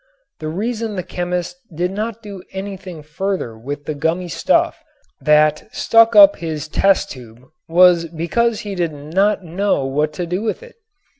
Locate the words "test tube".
6.67-7.43